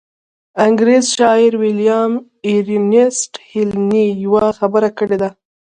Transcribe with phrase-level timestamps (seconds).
[0.65, 2.11] انګرېز شاعر ويليام
[2.47, 5.29] ايرنيسټ هينلي يوه خبره کړې ده.